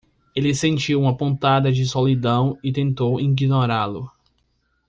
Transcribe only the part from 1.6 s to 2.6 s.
de solidão